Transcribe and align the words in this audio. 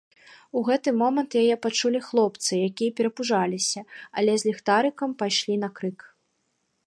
У 0.59 0.61
гэты 0.69 0.89
момант 1.01 1.35
яе 1.41 1.55
пачулі 1.65 1.99
хлопцы, 2.07 2.51
якія 2.71 2.95
перапужаліся, 2.99 3.79
але 4.21 4.31
з 4.45 4.49
ліхтарыкам 4.53 5.09
пайшлі 5.23 5.55
на 5.65 5.69
крык. 5.81 5.99